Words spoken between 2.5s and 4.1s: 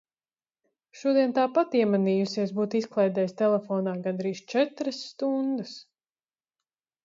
būt izklaidēs telefonā